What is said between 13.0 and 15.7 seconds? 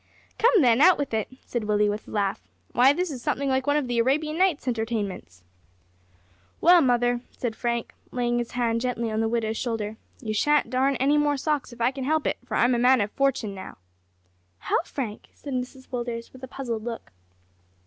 fortune now!" "How, Frank?" said